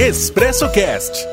[0.00, 1.26] Expresso Cast.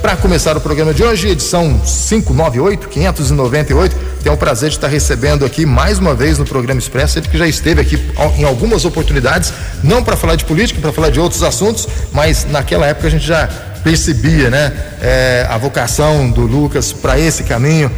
[0.00, 5.44] Para começar o programa de hoje, edição 598, 598, tenho o prazer de estar recebendo
[5.44, 7.98] aqui mais uma vez no programa Expresso, ele que já esteve aqui
[8.38, 12.86] em algumas oportunidades, não para falar de política, para falar de outros assuntos, mas naquela
[12.86, 13.48] época a gente já
[13.82, 17.90] percebia, né, é, a vocação do Lucas para esse caminho.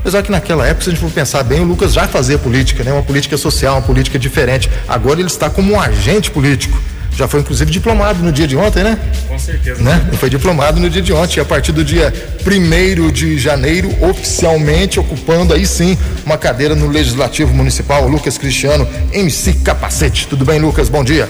[0.00, 2.82] Apesar que naquela época, se a gente for pensar bem, o Lucas já fazia política,
[2.82, 2.92] né?
[2.92, 4.70] Uma política social, uma política diferente.
[4.88, 6.80] Agora ele está como um agente político.
[7.16, 8.98] Já foi inclusive diplomado no dia de ontem, né?
[9.26, 9.82] Com certeza.
[9.82, 10.04] Né?
[10.08, 12.12] Ele foi diplomado no dia de ontem, e a partir do dia
[12.46, 19.54] 1 de janeiro, oficialmente ocupando aí sim uma cadeira no Legislativo Municipal, Lucas Cristiano, MC
[19.54, 20.26] Capacete.
[20.26, 20.90] Tudo bem, Lucas?
[20.90, 21.26] Bom dia.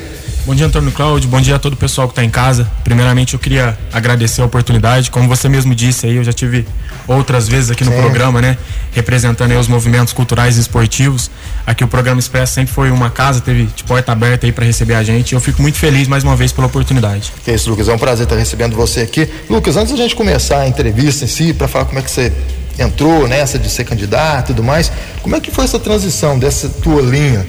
[0.46, 1.28] Bom dia, Antônio Cláudio.
[1.28, 2.70] Bom dia a todo o pessoal que está em casa.
[2.84, 5.10] Primeiramente, eu queria agradecer a oportunidade.
[5.10, 6.64] Como você mesmo disse aí, eu já tive
[7.08, 7.96] outras vezes aqui no Sim.
[7.96, 8.56] programa, né?
[8.92, 11.32] Representando aí os movimentos culturais e esportivos.
[11.66, 14.94] Aqui o programa Expresso sempre foi uma casa, teve de porta aberta aí para receber
[14.94, 15.34] a gente.
[15.34, 17.32] Eu fico muito feliz mais uma vez pela oportunidade.
[17.44, 17.88] Que isso, Lucas.
[17.88, 19.28] É um prazer estar recebendo você aqui.
[19.50, 22.32] Lucas, antes da gente começar a entrevista em si, para falar como é que você
[22.78, 26.68] entrou nessa de ser candidato e tudo mais, como é que foi essa transição dessa
[26.68, 27.44] tua linha?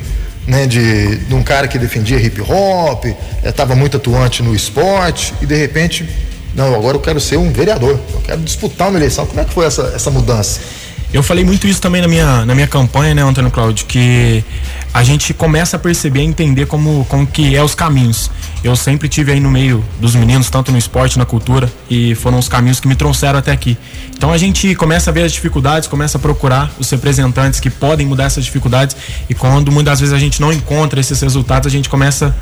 [0.47, 3.05] né, de, de um cara que defendia hip hop,
[3.43, 6.07] estava eh, muito atuante no esporte e de repente,
[6.55, 9.25] não, agora eu quero ser um vereador, eu quero disputar uma eleição.
[9.25, 10.61] Como é que foi essa, essa mudança?
[11.13, 14.43] Eu falei muito isso também na minha, na minha campanha, né, Antônio Cláudio, que
[14.93, 18.29] a gente começa a perceber, a entender como, como que é os caminhos.
[18.61, 22.37] Eu sempre tive aí no meio dos meninos, tanto no esporte, na cultura, e foram
[22.37, 23.77] os caminhos que me trouxeram até aqui.
[24.17, 28.05] Então a gente começa a ver as dificuldades, começa a procurar os representantes que podem
[28.05, 28.95] mudar essas dificuldades,
[29.29, 32.35] e quando muitas vezes a gente não encontra esses resultados, a gente começa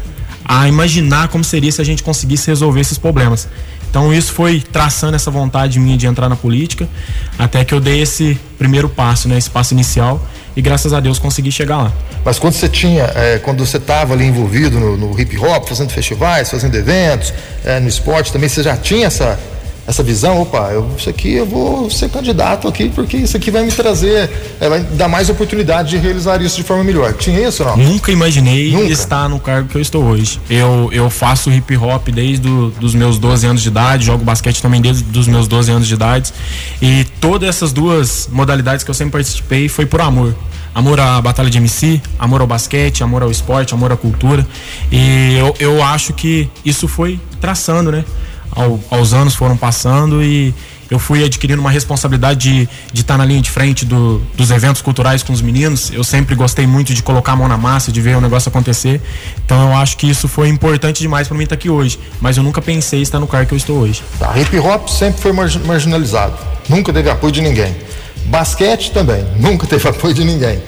[0.44, 3.48] a imaginar como seria se a gente conseguisse resolver esses problemas.
[3.96, 6.86] Então isso foi traçando essa vontade minha de entrar na política,
[7.40, 10.22] até que eu dei esse primeiro passo, né, esse passo inicial,
[10.54, 11.94] e graças a Deus consegui chegar lá.
[12.26, 15.92] Mas quando você tinha, é, quando você estava ali envolvido no, no, hip hop, fazendo
[15.92, 19.40] festivais, fazendo eventos, é, no esporte também, você já tinha essa,
[19.88, 23.64] essa visão, opa, eu, isso aqui eu vou ser candidato aqui, porque isso aqui vai
[23.64, 27.14] me trazer, é, vai dar mais oportunidade de realizar isso de forma melhor.
[27.14, 27.78] Tinha isso não?
[27.78, 28.92] Nunca imaginei Nunca.
[28.92, 30.42] estar no cargo que eu estou hoje.
[30.50, 34.60] Eu, eu faço hip hop desde do, os meus 12 anos de idade, jogo basquete
[34.62, 36.34] também desde os meus 12 anos de idade.
[36.82, 40.34] E todas essas duas modalidades que eu sempre participei foi por amor
[40.74, 44.46] amor à batalha de MC, amor ao basquete, amor ao esporte, amor à cultura.
[44.92, 48.04] E eu, eu acho que isso foi traçando, né?
[48.56, 50.54] Ao, aos anos foram passando e
[50.90, 55.24] eu fui adquirindo uma responsabilidade de, estar na linha de frente do, dos eventos culturais
[55.24, 55.92] com os meninos.
[55.92, 59.02] Eu sempre gostei muito de colocar a mão na massa, de ver o negócio acontecer.
[59.44, 62.00] Então eu acho que isso foi importante demais para mim estar aqui hoje.
[62.22, 64.04] Mas eu nunca pensei estar no cargo que eu estou hoje.
[64.20, 66.38] Tá, hip hop sempre foi marginalizado,
[66.70, 67.76] nunca teve apoio de ninguém.
[68.26, 70.62] Basquete também, nunca teve apoio de ninguém.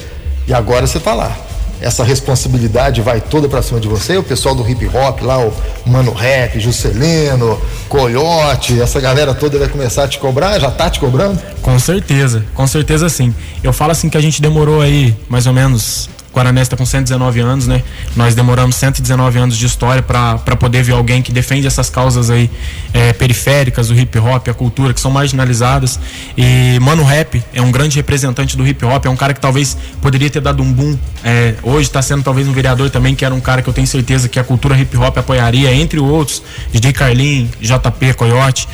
[0.47, 1.46] E agora você está lá
[1.81, 5.53] essa responsabilidade vai toda para cima de você, o pessoal do hip hop lá, o
[5.85, 10.99] Mano Rap, Juscelino, Coyote, essa galera toda vai começar a te cobrar, já tá te
[10.99, 11.39] cobrando?
[11.61, 13.33] Com certeza, com certeza sim.
[13.63, 17.39] Eu falo assim que a gente demorou aí mais ou menos Guarané está com 119
[17.39, 17.83] anos, né?
[18.15, 22.49] Nós demoramos 119 anos de história para poder ver alguém que defende essas causas aí
[22.93, 25.99] é, periféricas, o hip hop, a cultura, que são marginalizadas.
[26.37, 29.75] E Mano Rap é um grande representante do hip hop, é um cara que talvez
[29.99, 30.95] poderia ter dado um boom.
[31.23, 33.87] É, hoje está sendo talvez um vereador também, que era um cara que eu tenho
[33.87, 38.67] certeza que a cultura hip hop apoiaria, entre outros, DJ Carlin, JP, Coyote.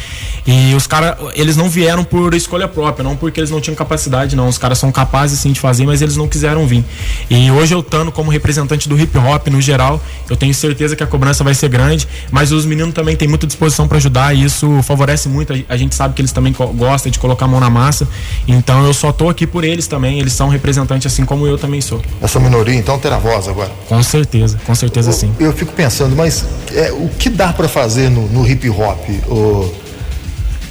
[0.45, 4.35] E os caras, eles não vieram por escolha própria, não porque eles não tinham capacidade,
[4.35, 4.49] não.
[4.49, 6.83] Os caras são capazes sim de fazer, mas eles não quiseram vir.
[7.29, 11.03] E hoje eu estando como representante do hip hop no geral, eu tenho certeza que
[11.03, 14.43] a cobrança vai ser grande, mas os meninos também têm muita disposição para ajudar e
[14.43, 15.53] isso favorece muito.
[15.69, 18.07] A gente sabe que eles também gostam de colocar a mão na massa.
[18.47, 21.81] Então eu só tô aqui por eles também, eles são representantes assim como eu também
[21.81, 22.01] sou.
[22.21, 23.71] Essa minoria então terá voz agora?
[23.87, 25.33] Com certeza, com certeza eu, sim.
[25.39, 28.99] Eu fico pensando, mas é, o que dá para fazer no, no hip hop?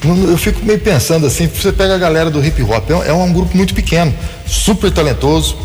[0.04, 3.32] Eu fico meio pensando assim, você pega a galera do hip hop, é, é um
[3.32, 4.12] grupo muito pequeno,
[4.52, 5.56] super talentoso,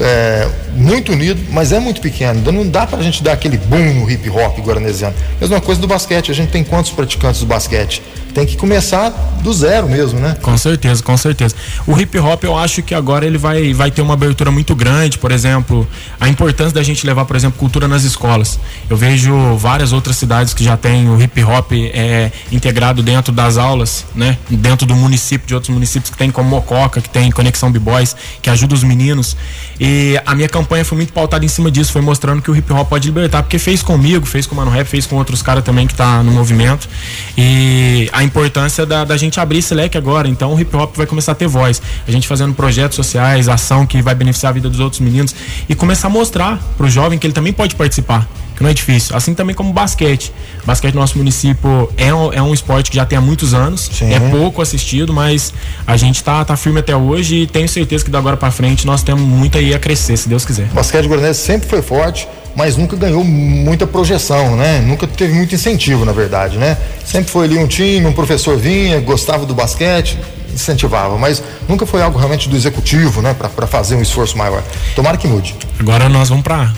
[0.00, 2.40] é, muito unido, mas é muito pequeno.
[2.40, 5.14] Então não dá pra gente dar aquele boom no hip hop guaranesiano.
[5.40, 8.02] Mesma coisa do basquete, a gente tem quantos praticantes do basquete?
[8.32, 9.10] tem que começar
[9.42, 10.36] do zero mesmo, né?
[10.40, 11.54] Com certeza, com certeza.
[11.86, 15.18] O hip hop eu acho que agora ele vai, vai ter uma abertura muito grande,
[15.18, 15.86] por exemplo,
[16.18, 18.58] a importância da gente levar, por exemplo, cultura nas escolas.
[18.88, 23.56] Eu vejo várias outras cidades que já têm o hip hop é, integrado dentro das
[23.56, 24.38] aulas, né?
[24.48, 28.48] Dentro do município, de outros municípios que tem como Mococa, que tem Conexão B-Boys, que
[28.48, 29.36] ajuda os meninos.
[29.80, 32.72] E a minha campanha foi muito pautada em cima disso, foi mostrando que o hip
[32.72, 35.64] hop pode libertar, porque fez comigo, fez com o Mano Rap, fez com outros caras
[35.64, 36.88] também que tá no movimento.
[37.36, 40.28] E a importância da, da gente abrir esse leque agora.
[40.28, 41.82] Então o hip hop vai começar a ter voz.
[42.06, 45.34] A gente fazendo projetos sociais, ação que vai beneficiar a vida dos outros meninos
[45.68, 48.28] e começar a mostrar pro jovem que ele também pode participar.
[48.62, 49.16] Não é difícil.
[49.16, 50.32] Assim também como basquete.
[50.64, 53.90] Basquete no nosso município é um, é um esporte que já tem há muitos anos,
[53.92, 54.12] Sim.
[54.12, 55.52] é pouco assistido, mas
[55.86, 58.86] a gente tá, tá firme até hoje e tenho certeza que da agora para frente
[58.86, 60.68] nós temos muito aí a crescer, se Deus quiser.
[60.70, 64.80] O basquete Guaranense sempre foi forte, mas nunca ganhou muita projeção, né?
[64.80, 66.78] Nunca teve muito incentivo, na verdade, né?
[67.04, 70.16] Sempre foi ali um time, um professor vinha, gostava do basquete,
[70.54, 74.62] incentivava, mas nunca foi algo realmente do executivo, né, para fazer um esforço maior.
[74.94, 75.54] Tomara que mude.
[75.78, 76.72] Agora nós vamos para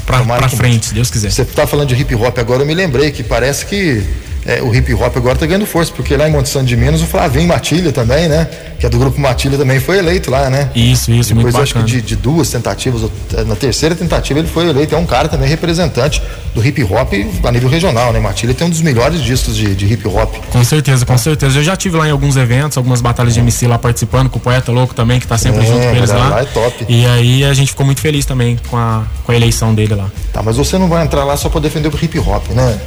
[0.49, 0.87] frente, mude.
[0.87, 1.31] se Deus quiser.
[1.31, 4.03] Você está falando de hip hop agora, eu me lembrei que parece que
[4.47, 7.01] é, o hip hop agora está ganhando força, porque lá em Monte Santo de Minas
[7.01, 8.47] o Flavinho Matilha também, né?
[8.79, 10.71] Que é do grupo Matilha também foi eleito lá, né?
[10.75, 13.11] Isso, isso, Depois, muito acho que de, de, duas tentativas,
[13.47, 16.23] na terceira tentativa ele foi eleito, é um cara também representante
[16.55, 17.13] do hip hop
[17.43, 18.21] a nível regional, né?
[18.21, 20.35] Matilha tem um dos melhores discos de, de hip hop.
[20.53, 21.59] Com certeza, com certeza.
[21.59, 24.41] Eu já tive lá em alguns eventos, algumas batalhas de MC lá participando, com o
[24.41, 26.29] Poeta Louco também, que está sempre é, junto com eles lá.
[26.29, 26.85] lá é top.
[26.89, 30.11] E aí a gente ficou muito feliz também com a, com a eleição dele lá.
[30.33, 32.79] Tá, mas você não vai entrar lá só para defender o hip hop, né?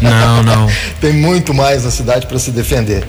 [0.00, 0.75] Não, não.
[1.00, 3.04] Tem muito mais na cidade para se defender.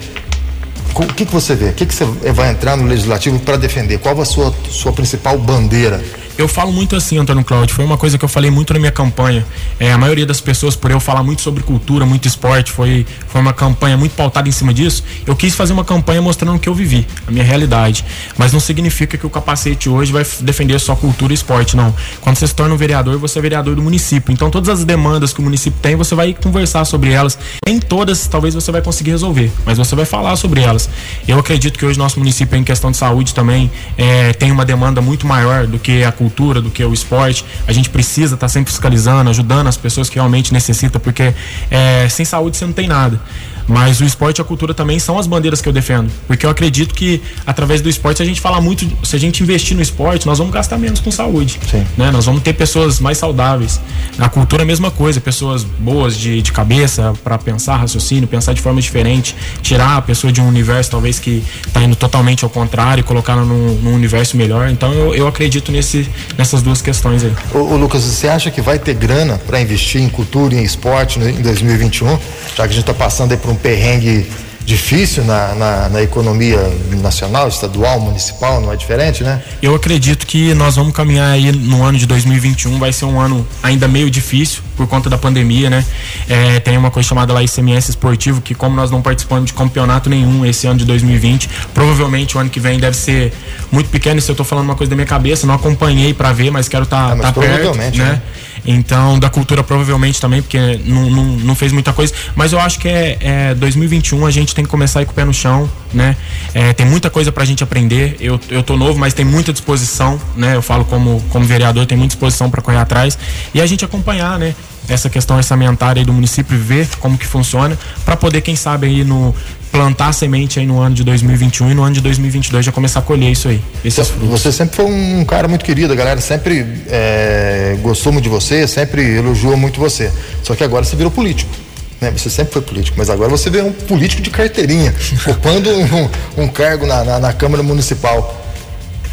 [0.95, 1.69] O que, que você vê?
[1.69, 3.99] O que, que você vai entrar no legislativo para defender?
[3.99, 6.03] Qual a sua, sua principal bandeira?
[6.37, 8.91] Eu falo muito assim, Antônio Cláudio, foi uma coisa que eu falei muito na minha
[8.91, 9.43] campanha.
[9.79, 13.41] É, a maioria das pessoas, por eu falar muito sobre cultura, muito esporte, foi, foi
[13.41, 15.03] uma campanha muito pautada em cima disso.
[15.25, 18.05] Eu quis fazer uma campanha mostrando o que eu vivi, a minha realidade.
[18.37, 21.91] Mas não significa que o capacete hoje vai defender só cultura e esporte, não.
[22.21, 24.31] Quando você se torna um vereador, você é vereador do município.
[24.31, 27.39] Então todas as demandas que o município tem, você vai conversar sobre elas.
[27.65, 30.87] Nem todas, talvez você vai conseguir resolver, mas você vai falar sobre elas.
[31.27, 35.01] Eu acredito que hoje nosso município, em questão de saúde também, é, tem uma demanda
[35.01, 37.45] muito maior do que a cultura cultura, do que o esporte.
[37.67, 41.33] A gente precisa estar tá sempre fiscalizando, ajudando as pessoas que realmente necessitam, porque
[41.71, 43.19] é, sem saúde você não tem nada.
[43.67, 46.09] Mas o esporte e a cultura também são as bandeiras que eu defendo.
[46.25, 49.43] Porque eu acredito que através do esporte, se a gente fala muito, se a gente
[49.43, 51.59] investir no esporte, nós vamos gastar menos com saúde.
[51.69, 51.85] Sim.
[51.97, 52.11] Né?
[52.11, 53.79] Nós vamos ter pessoas mais saudáveis.
[54.17, 58.61] Na cultura a mesma coisa, pessoas boas de, de cabeça para pensar, raciocínio, pensar de
[58.61, 63.01] forma diferente, tirar a pessoa de um universo talvez que está indo totalmente ao contrário
[63.01, 64.69] e colocá-la num, num, universo melhor.
[64.69, 67.33] Então eu, eu acredito nesse, nessas duas questões aí.
[67.53, 70.63] Ô, ô Lucas, você acha que vai ter grana para investir em cultura e em
[70.63, 72.07] esporte em 2021?
[72.07, 72.17] Já
[72.55, 74.25] que a gente está passando aí por um perrengue
[74.67, 76.59] difícil na, na, na, economia
[77.01, 79.41] nacional, estadual, municipal, não é diferente, né?
[79.61, 83.47] Eu acredito que nós vamos caminhar aí no ano de 2021, vai ser um ano
[83.63, 85.85] ainda meio difícil por conta da pandemia, né?
[86.27, 90.09] É, tem uma coisa chamada lá ICMS esportivo, que como nós não participamos de campeonato
[90.09, 93.31] nenhum esse ano de 2020, provavelmente o ano que vem deve ser
[93.71, 96.51] muito pequeno, se eu tô falando uma coisa da minha cabeça, não acompanhei para ver,
[96.51, 97.91] mas quero estar tá, é, tá perto, né?
[97.95, 98.21] né?
[98.67, 102.13] Então, da cultura provavelmente também, porque não, não, não fez muita coisa.
[102.35, 105.15] Mas eu acho que é, é 2021 a gente tem que começar aí com o
[105.15, 106.17] pé no chão, né?
[106.53, 108.17] É, tem muita coisa pra gente aprender.
[108.19, 110.55] Eu, eu tô novo, mas tem muita disposição, né?
[110.55, 113.17] Eu falo como, como vereador, tem muita disposição para correr atrás.
[113.53, 114.53] E a gente acompanhar, né?
[114.87, 119.03] Essa questão orçamentária do município e ver como que funciona para poder quem sabe aí
[119.03, 119.33] no
[119.71, 123.01] plantar semente aí no ano de 2021 e no ano de 2022 já começar a
[123.01, 123.61] colher isso aí.
[123.83, 124.29] Esses frutos.
[124.29, 128.67] Você sempre foi um cara muito querido, a galera sempre é, gostou muito de você,
[128.67, 130.11] sempre elogiou muito você.
[130.41, 131.51] Só que agora você virou político.
[131.99, 132.11] Né?
[132.11, 134.93] Você sempre foi político, mas agora você vê um político de carteirinha,
[135.27, 138.46] ocupando um, um cargo na, na, na Câmara Municipal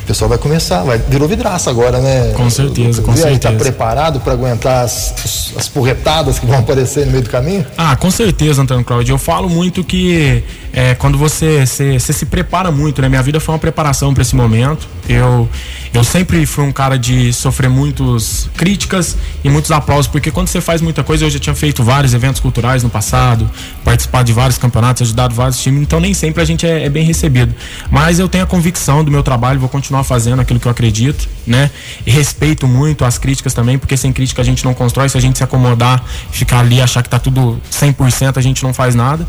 [0.04, 2.32] o pessoal vai começar, vai, virou vidraça agora, né?
[2.36, 7.06] Com certeza, com e aí, tá preparado para aguentar as, as porretadas que vão aparecer
[7.06, 7.64] no meio do caminho?
[7.76, 9.14] Ah, com certeza, Antônio Cláudio.
[9.14, 13.08] Eu falo muito que é, quando você, você, você, se prepara muito, né?
[13.08, 14.86] Minha vida foi uma preparação para esse momento.
[15.08, 15.48] Eu,
[15.92, 20.60] eu sempre fui um cara de sofrer muitas críticas e muitos aplausos, porque quando você
[20.60, 23.50] faz muita coisa, eu já tinha feito vários eventos culturais no passado,
[23.84, 27.04] participado de vários campeonatos, ajudado vários times, então nem sempre a gente é, é bem
[27.04, 27.54] recebido.
[27.90, 31.28] Mas eu tenho a convicção do meu trabalho, vou continuar fazendo aquilo que eu acredito,
[31.46, 31.70] né?
[32.06, 35.20] E respeito muito as críticas também, porque sem crítica a gente não constrói, se a
[35.20, 39.26] gente se acomodar, ficar ali, achar que tá tudo 100%, a gente não faz nada.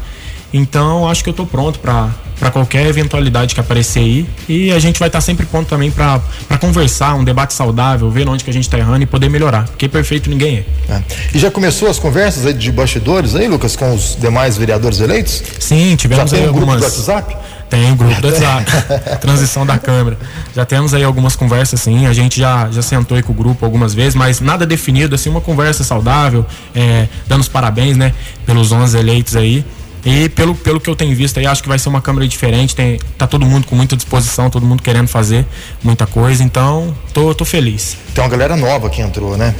[0.53, 2.09] Então, acho que eu tô pronto para
[2.51, 4.29] qualquer eventualidade que aparecer aí.
[4.47, 6.21] E a gente vai estar tá sempre pronto também para
[6.59, 9.65] conversar, um debate saudável, ver onde que a gente está errando e poder melhorar.
[9.65, 10.93] Porque perfeito ninguém é.
[10.93, 11.03] é.
[11.33, 15.43] E já começou as conversas aí de bastidores aí, Lucas, com os demais vereadores eleitos?
[15.59, 16.79] Sim, tivemos já tem aí um algumas...
[16.79, 17.37] grupo do WhatsApp?
[17.69, 18.71] Tem o grupo do WhatsApp,
[19.19, 20.17] transição da câmera.
[20.55, 22.05] Já temos aí algumas conversas, sim.
[22.05, 25.29] A gente já, já sentou aí com o grupo algumas vezes, mas nada definido, assim,
[25.29, 28.13] uma conversa saudável, é, dando os parabéns, né,
[28.45, 29.65] pelos 11 eleitos aí.
[30.05, 32.75] E pelo, pelo que eu tenho visto aí, acho que vai ser uma câmera diferente.
[32.75, 35.45] Tem, tá todo mundo com muita disposição, todo mundo querendo fazer
[35.83, 36.43] muita coisa.
[36.43, 37.97] Então, tô, tô feliz.
[38.13, 39.55] Tem uma galera nova que entrou, né?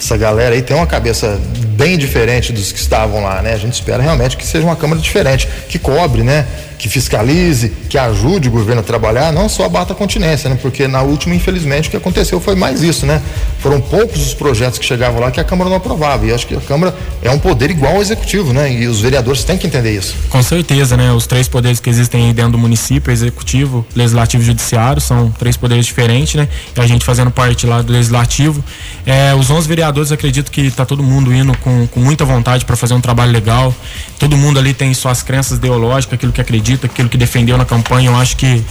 [0.00, 1.38] essa galera aí tem uma cabeça
[1.76, 3.52] bem diferente dos que estavam lá, né?
[3.52, 6.46] A gente espera realmente que seja uma Câmara diferente, que cobre, né?
[6.80, 10.58] Que fiscalize, que ajude o governo a trabalhar, não só bata a continência, né?
[10.60, 13.20] Porque na última, infelizmente, o que aconteceu foi mais isso, né?
[13.58, 16.24] Foram poucos os projetos que chegavam lá que a Câmara não aprovava.
[16.24, 18.72] E acho que a Câmara é um poder igual ao Executivo, né?
[18.72, 20.14] E os vereadores têm que entender isso.
[20.30, 21.12] Com certeza, né?
[21.12, 25.58] Os três poderes que existem aí dentro do município, Executivo, Legislativo e Judiciário, são três
[25.58, 26.48] poderes diferentes, né?
[26.74, 28.64] E a gente fazendo parte lá do Legislativo.
[29.04, 32.74] É, os 11 vereadores, acredito que está todo mundo indo com, com muita vontade para
[32.74, 33.74] fazer um trabalho legal.
[34.18, 38.08] Todo mundo ali tem suas crenças ideológicas, aquilo que acredita aquilo que defendeu na campanha,
[38.10, 38.62] eu acho que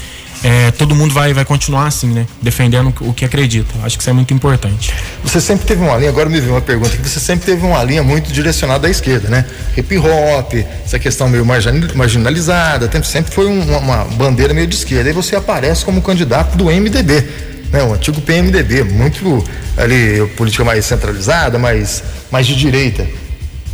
[0.44, 2.26] é, todo mundo vai, vai continuar assim, né?
[2.42, 3.74] Defendendo o que acredita.
[3.84, 4.94] Acho que isso é muito importante.
[5.24, 7.84] Você sempre teve uma linha, agora me veio uma pergunta, que você sempre teve uma
[7.84, 9.46] linha muito direcionada à esquerda, né?
[9.76, 10.54] Hip hop,
[10.86, 15.10] essa questão meio marginalizada, sempre foi uma, uma bandeira meio de esquerda.
[15.10, 17.26] Aí você aparece como candidato do MDB,
[17.72, 17.84] né?
[17.84, 19.44] O antigo PMDB, muito
[19.78, 22.02] ali, política mais centralizada, mais,
[22.32, 23.06] mais de direita.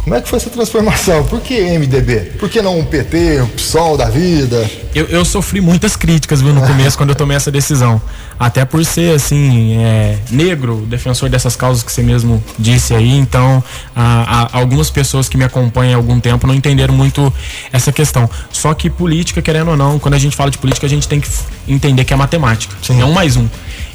[0.05, 1.24] Como é que foi essa transformação?
[1.25, 2.33] Por que MDB?
[2.38, 4.69] Por que não um PT, um PSOL da vida?
[4.93, 8.00] Eu, eu sofri muitas críticas viu, no começo quando eu tomei essa decisão.
[8.39, 13.17] Até por ser, assim, é, negro, defensor dessas causas que você mesmo disse aí.
[13.17, 13.63] Então,
[13.95, 17.33] a, a, algumas pessoas que me acompanham há algum tempo não entenderam muito
[17.74, 18.29] essa questão.
[18.51, 21.19] Só que política, querendo ou não, quando a gente fala de política, a gente tem
[21.19, 21.27] que
[21.67, 22.75] entender que é matemática.
[22.83, 23.01] Sim.
[23.01, 23.47] É um mais um.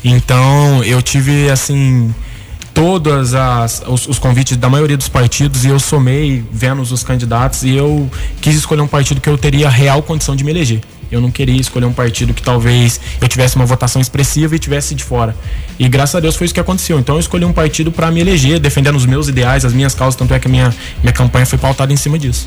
[0.03, 2.13] Então, eu tive, assim
[2.75, 7.63] todos as, os, os, convites da maioria dos partidos e eu somei vendo os candidatos
[7.63, 8.11] e eu
[8.41, 10.81] quis escolher um partido que eu teria real condição de me eleger.
[11.11, 14.95] Eu não queria escolher um partido que talvez eu tivesse uma votação expressiva e tivesse
[14.95, 15.35] de fora.
[15.77, 17.01] E graças a Deus foi isso que aconteceu.
[17.01, 20.15] Então eu escolhi um partido para me eleger, defendendo os meus ideais, as minhas causas,
[20.15, 22.47] tanto é que a minha, minha campanha foi pautada em cima disso.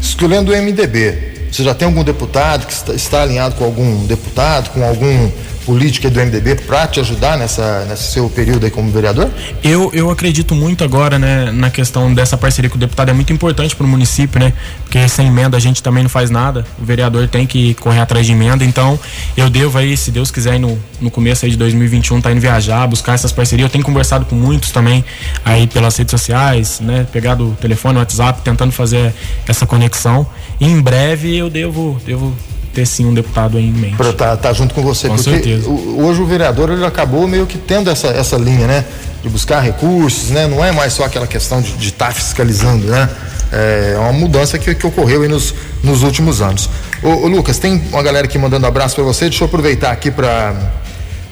[0.00, 4.70] Escolhendo o MDB, você já tem algum deputado que está, está alinhado com algum deputado,
[4.70, 5.30] com algum
[5.66, 9.28] política do MDB para te ajudar nessa nesse seu período aí como vereador?
[9.64, 13.32] Eu, eu acredito muito agora, né, na questão dessa parceria com o deputado é muito
[13.32, 14.52] importante para o município, né?
[14.84, 16.64] Porque sem emenda a gente também não faz nada.
[16.78, 18.98] O vereador tem que correr atrás de emenda, então
[19.36, 22.86] eu devo aí, se Deus quiser, no, no começo aí de 2021 tá indo viajar,
[22.86, 23.66] buscar essas parcerias.
[23.66, 25.04] Eu tenho conversado com muitos também
[25.44, 29.12] aí pelas redes sociais, né, pegado o telefone, o WhatsApp, tentando fazer
[29.48, 30.26] essa conexão.
[30.60, 32.34] E em breve eu devo devo
[32.76, 33.96] ter sim um deputado em mente.
[33.96, 35.08] Para estar tá, tá junto com você.
[35.08, 35.66] Com porque certeza.
[35.66, 38.84] hoje o vereador ele acabou meio que tendo essa, essa linha, né?
[39.22, 40.46] De buscar recursos, né?
[40.46, 43.08] Não é mais só aquela questão de estar tá fiscalizando, né?
[43.50, 46.68] É uma mudança que, que ocorreu aí nos, nos últimos anos.
[47.02, 49.30] Ô, ô Lucas, tem uma galera aqui mandando abraço para você.
[49.30, 50.54] Deixa eu aproveitar aqui para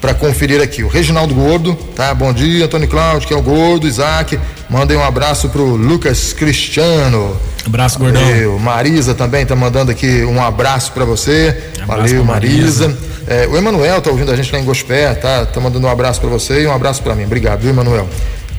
[0.00, 0.82] para conferir aqui.
[0.82, 2.12] O Reginaldo Gordo, tá?
[2.14, 4.38] Bom dia, Antônio Cláudio, que é o Gordo, Isaac.
[4.68, 7.34] Mandem um abraço pro Lucas Cristiano.
[7.66, 8.22] Abraço, Gordão.
[8.22, 8.58] Valeu.
[8.58, 11.56] Marisa também tá mandando aqui um abraço para você.
[11.82, 12.88] Um Valeu, Marisa.
[12.88, 13.14] Marisa.
[13.26, 15.46] É, o Emanuel tá ouvindo a gente lá em Gospé, tá?
[15.46, 17.24] Tá mandando um abraço para você e um abraço para mim.
[17.24, 18.08] Obrigado, viu, Emanuel?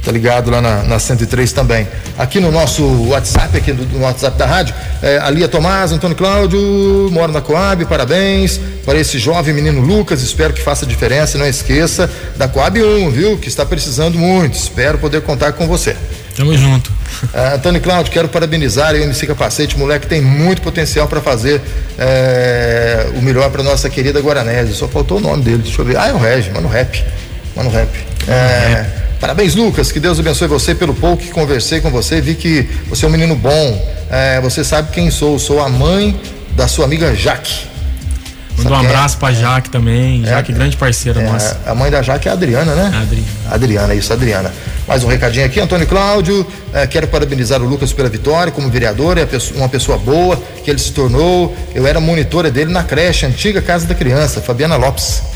[0.05, 1.88] tá ligado lá na, na 103 também.
[2.17, 6.15] Aqui no nosso WhatsApp, aqui no, no WhatsApp da rádio, é, a Lia Tomás, Antônio
[6.15, 6.59] Cláudio,
[7.12, 12.09] mora na Coab, parabéns para esse jovem menino Lucas, espero que faça diferença, não esqueça
[12.38, 15.95] da Coab 1, viu, que está precisando muito, espero poder contar com você.
[16.35, 16.91] Tamo junto.
[17.33, 21.61] Uh, Antônio Cláudio, quero parabenizar o MC Capacete, moleque tem muito potencial para fazer
[21.97, 24.73] é, o melhor para nossa querida Guaranese.
[24.73, 25.97] Só faltou o nome dele, deixa eu ver.
[25.97, 27.03] Ah, é o Regi, mano rap.
[27.55, 27.89] Mano rap.
[28.27, 28.85] É,
[29.19, 29.91] Parabéns, Lucas.
[29.91, 32.21] Que Deus abençoe você pelo pouco que conversei com você.
[32.21, 33.95] Vi que você é um menino bom.
[34.09, 35.39] É, você sabe quem sou.
[35.39, 36.19] Sou a mãe
[36.55, 37.65] da sua amiga Jaque.
[38.57, 39.19] Manda um abraço é?
[39.19, 40.23] pra Jaque também.
[40.23, 41.59] É, Jaque, grande parceira é, nossa.
[41.65, 42.91] A mãe da Jaque é a Adriana, né?
[42.95, 43.27] Adriana.
[43.49, 44.53] Adriana, isso, Adriana.
[44.87, 46.45] Mais um recadinho aqui, Antônio Cláudio.
[46.71, 49.17] É, quero parabenizar o Lucas pela vitória como vereador.
[49.17, 51.55] É uma pessoa boa que ele se tornou.
[51.73, 55.34] Eu era monitora dele na creche, antiga Casa da Criança, Fabiana Lopes.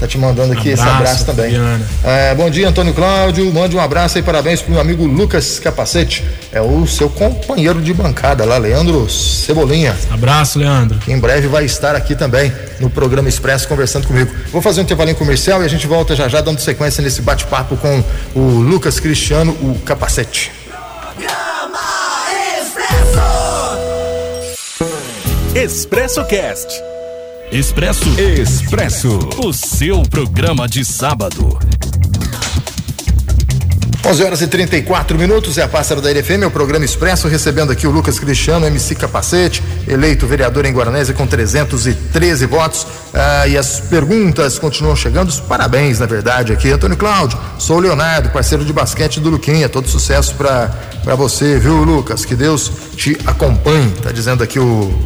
[0.00, 1.54] Tá te mandando aqui abraço, esse abraço também.
[2.02, 3.52] É, bom dia, Antônio Cláudio.
[3.52, 6.24] Mande um abraço e parabéns pro meu amigo Lucas Capacete.
[6.50, 9.94] É o seu companheiro de bancada lá, Leandro Cebolinha.
[10.10, 10.98] Abraço, Leandro.
[11.00, 14.32] Que em breve vai estar aqui também no programa Expresso conversando comigo.
[14.50, 17.76] Vou fazer um intervalinho comercial e a gente volta já já dando sequência nesse bate-papo
[17.76, 18.02] com
[18.34, 20.50] o Lucas Cristiano, o Capacete.
[25.54, 26.89] Expresso Cast
[27.52, 28.08] Expresso.
[28.20, 29.18] Expresso.
[29.44, 31.58] O seu programa de sábado.
[34.02, 37.70] 11 horas e 34 minutos é a Pássaro da LFM, é o programa Expresso, recebendo
[37.70, 42.86] aqui o Lucas Cristiano, MC Capacete, eleito vereador em Guaranésia com 313 votos.
[43.12, 46.72] Ah, e as perguntas continuam chegando, os parabéns, na verdade, aqui.
[46.72, 49.68] Antônio Cláudio, sou o Leonardo, parceiro de basquete do Luquinha.
[49.68, 52.24] Todo sucesso para você, viu, Lucas?
[52.24, 54.64] Que Deus te acompanhe, tá dizendo aqui o,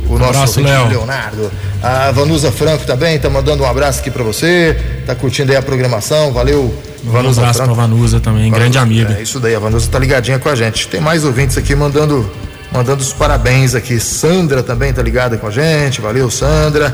[0.09, 1.51] o nosso abraço, Leonardo.
[1.83, 5.63] A Vanusa Franco também tá mandando um abraço aqui para você, tá curtindo aí a
[5.63, 6.73] programação, valeu
[7.05, 7.75] Vanusa um abraço Franco.
[7.75, 9.17] pra Vanusa também, Vanusa, grande amiga.
[9.19, 10.89] É isso daí, a Vanusa tá ligadinha com a gente.
[10.89, 12.29] Tem mais ouvintes aqui mandando
[12.73, 14.01] mandando os parabéns aqui.
[14.01, 16.01] Sandra também tá ligada com a gente.
[16.01, 16.93] Valeu, Sandra.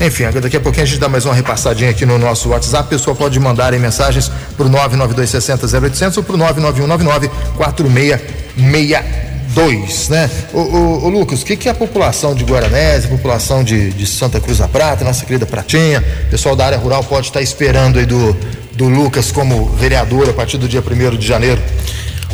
[0.00, 2.86] Enfim, daqui a pouquinho a gente dá mais uma repassadinha aqui no nosso WhatsApp.
[2.86, 10.30] O pessoal pode mandar aí mensagens pro 99260 0800 ou pro 99199 4662, né?
[10.52, 13.90] Ô, ô, ô Lucas, o que, que é a população de Guaranés, a população de,
[13.90, 17.98] de Santa Cruz da Prata, nossa querida Pratinha, pessoal da área rural pode estar esperando
[17.98, 18.36] aí do,
[18.76, 21.60] do Lucas como vereador a partir do dia 1 de janeiro?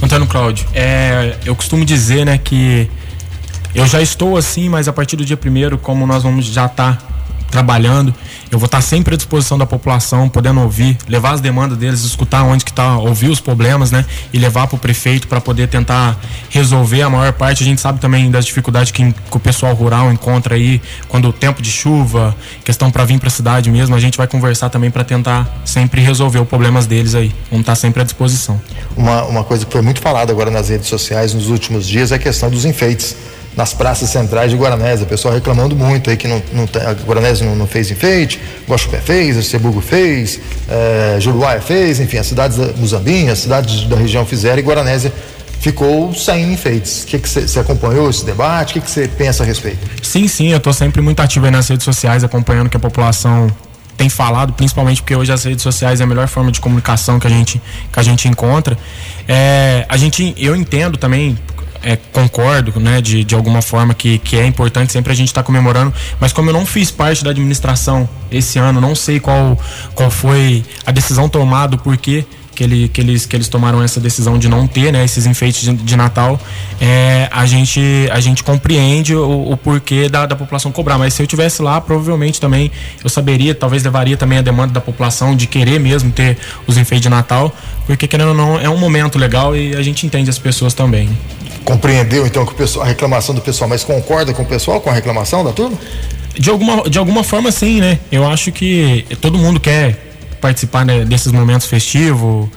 [0.03, 2.91] Antônio Cláudio, é, eu costumo dizer, né, que
[3.75, 6.97] eu já estou assim, mas a partir do dia primeiro, como nós vamos já estar
[6.97, 7.12] tá
[7.52, 8.12] trabalhando.
[8.50, 12.42] Eu vou estar sempre à disposição da população, podendo ouvir, levar as demandas deles, escutar
[12.42, 14.04] onde que está, ouvir os problemas, né?
[14.32, 16.18] E levar para o prefeito para poder tentar
[16.49, 17.62] resolver a maior parte.
[17.62, 21.32] A gente sabe também das dificuldades que, que o pessoal rural encontra aí quando o
[21.32, 23.94] tempo de chuva, questão para vir para a cidade mesmo.
[23.94, 27.32] A gente vai conversar também para tentar sempre resolver os problemas deles aí.
[27.50, 28.61] Vamos estar sempre à disposição.
[28.97, 32.14] Uma, uma coisa que foi muito falada agora nas redes sociais nos últimos dias é
[32.14, 33.14] a questão dos enfeites
[33.56, 35.04] nas praças centrais de Guaranésia.
[35.04, 38.99] O pessoal reclamando muito aí que não, não a Guaranésia não, não, fez enfeite, Guaxupé
[38.99, 44.25] fez, Cebugo fez, é, Juruáia fez, enfim, as cidades da Muzambinha, as cidades da região
[44.25, 45.12] fizeram e Guaranésia
[45.61, 47.04] ficou sem enfeites.
[47.04, 48.78] O que você acompanhou esse debate?
[48.78, 49.78] O que você pensa a respeito?
[50.02, 53.49] Sim, sim, eu estou sempre muito ativo nas redes sociais, acompanhando que a população
[53.97, 57.26] tem falado, principalmente porque hoje as redes sociais é a melhor forma de comunicação que
[57.28, 58.76] a gente, que a gente encontra.
[59.28, 61.38] É, a gente, eu entendo também,
[61.83, 65.43] é, concordo, né, de, de alguma forma que, que é importante sempre a gente estar
[65.43, 69.59] tá comemorando, mas como eu não fiz parte da administração esse ano, não sei qual,
[69.95, 72.25] qual foi a decisão tomada, por que,
[72.62, 75.75] ele, que, eles, que eles tomaram essa decisão de não ter né, esses enfeites de,
[75.75, 76.41] de Natal,
[76.81, 80.99] é, a, gente, a gente compreende o, o porquê da, da população cobrar.
[80.99, 82.71] Mas se eu tivesse lá, provavelmente também
[83.03, 87.03] eu saberia, talvez levaria também a demanda da população de querer mesmo ter os enfeites
[87.03, 87.55] de Natal,
[87.87, 91.09] porque querendo ou não, é um momento legal e a gente entende as pessoas também
[91.64, 94.90] compreendeu então que o pessoal, a reclamação do pessoal, mas concorda com o pessoal com
[94.90, 95.78] a reclamação da turma?
[96.38, 97.99] De alguma, de alguma forma sim, né?
[98.11, 102.49] Eu acho que todo mundo quer participar né, desses momentos festivos,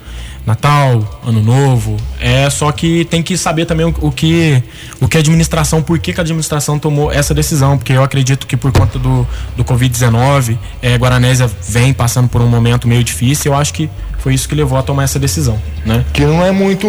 [0.46, 1.96] Natal, Ano Novo.
[2.20, 4.62] É só que tem que saber também o, o, que
[5.00, 8.46] o que a administração, por que, que a administração tomou essa decisão, porque eu acredito
[8.46, 13.52] que por conta do, do Covid-19, é, Guaranésia vem passando por um momento meio difícil.
[13.52, 16.04] Eu acho que foi isso que levou a tomar essa decisão, né?
[16.12, 16.88] Que não é muito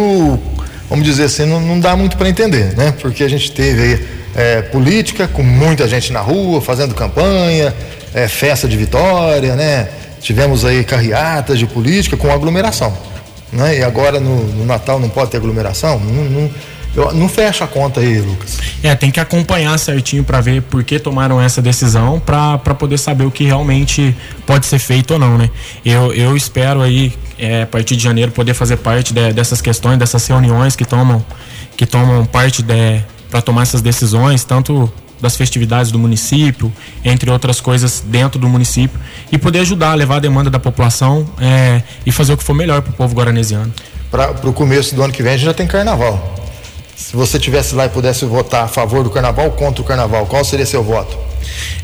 [0.88, 2.94] vamos dizer assim, não, não dá muito para entender, né?
[3.00, 4.00] Porque a gente teve
[4.34, 7.74] é, política com muita gente na rua, fazendo campanha,
[8.14, 9.88] é, festa de vitória, né?
[10.20, 12.96] Tivemos aí carreatas de política com aglomeração,
[13.52, 13.78] né?
[13.78, 15.98] E agora no, no Natal não pode ter aglomeração?
[16.00, 16.50] Não, não,
[16.98, 18.58] eu, não fecha a conta aí, Lucas.
[18.82, 23.24] É, tem que acompanhar certinho para ver por que tomaram essa decisão, para poder saber
[23.24, 25.50] o que realmente pode ser feito ou não, né?
[25.84, 29.98] Eu, eu espero aí, é, a partir de janeiro, poder fazer parte de, dessas questões,
[29.98, 31.24] dessas reuniões que tomam,
[31.76, 32.64] que tomam parte
[33.30, 36.72] para tomar essas decisões, tanto das festividades do município,
[37.04, 38.98] entre outras coisas dentro do município,
[39.30, 42.54] e poder ajudar a levar a demanda da população é, e fazer o que for
[42.54, 43.72] melhor para o povo guaranesiano.
[44.10, 46.47] Para o começo do ano que vem a gente já tem carnaval.
[46.98, 50.26] Se você tivesse lá e pudesse votar a favor do carnaval ou contra o carnaval,
[50.26, 51.16] qual seria seu voto?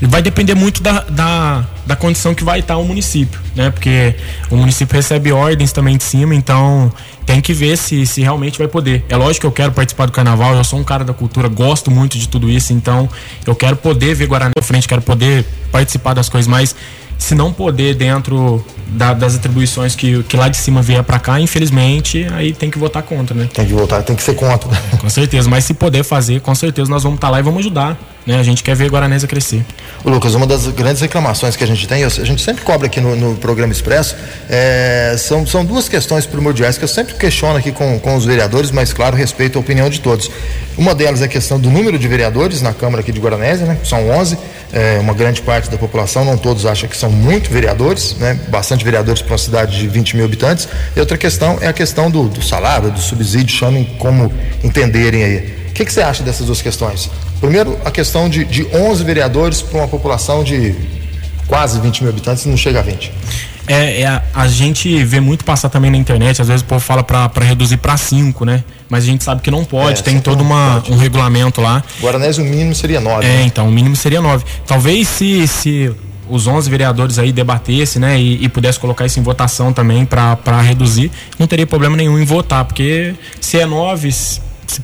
[0.02, 3.70] Vai depender muito da, da, da condição que vai estar o município, né?
[3.70, 4.16] Porque
[4.50, 6.92] o município recebe ordens também de cima, então
[7.24, 9.04] tem que ver se, se realmente vai poder.
[9.08, 11.92] É lógico que eu quero participar do carnaval, eu sou um cara da cultura, gosto
[11.92, 13.08] muito de tudo isso, então
[13.46, 16.74] eu quero poder ver Guaraná à frente, quero poder participar das coisas, mas
[17.18, 21.40] se não poder dentro da, das atribuições que, que lá de cima vier para cá,
[21.40, 23.48] infelizmente, aí tem que votar contra, né?
[23.52, 24.68] Tem que votar, tem que ser contra.
[24.98, 27.60] Com certeza, mas se poder fazer, com certeza nós vamos estar tá lá e vamos
[27.60, 28.38] ajudar, né?
[28.38, 29.64] A gente quer ver a Guaranésia crescer.
[30.04, 33.16] Lucas, uma das grandes reclamações que a gente tem, a gente sempre cobra aqui no,
[33.16, 34.16] no programa Expresso,
[34.48, 38.70] é, são, são duas questões primordiais que eu sempre questiono aqui com, com os vereadores,
[38.70, 40.30] mas claro, respeito a opinião de todos.
[40.76, 43.78] Uma delas é a questão do número de vereadores na Câmara aqui de Guaranésia, né?
[43.84, 44.36] São 11,
[44.72, 48.38] é, uma grande parte da população, não todos acham que são muito vereadores, né?
[48.48, 50.68] Bastante vereadores para uma cidade de 20 mil habitantes.
[50.96, 54.32] E outra questão é a questão do, do salário, do subsídio, chamem como
[54.64, 55.64] entenderem aí.
[55.68, 57.10] O que, que, você acha dessas duas questões?
[57.44, 60.74] Primeiro, a questão de, de 11 vereadores para uma população de
[61.46, 63.12] quase 20 mil habitantes, não chega a 20.
[63.68, 66.80] É, é a, a, gente vê muito passar também na internet, às vezes o povo
[66.80, 68.64] fala para reduzir para 5, né?
[68.88, 71.82] Mas a gente sabe que não pode, é, tem todo uma, um regulamento lá.
[72.00, 73.26] Guaranés o mínimo seria 9.
[73.26, 73.42] É, né?
[73.42, 74.42] então, o mínimo seria 9.
[74.66, 75.94] Talvez se, se
[76.30, 80.62] os 11 vereadores aí debatessem, né, e, e pudesse colocar isso em votação também para
[80.62, 84.08] reduzir, não teria problema nenhum em votar, porque se é 9,